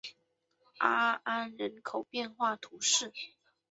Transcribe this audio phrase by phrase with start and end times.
[0.79, 3.13] 阿安人口变化图示